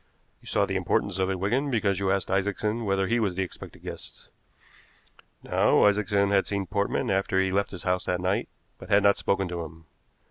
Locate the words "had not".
8.89-9.17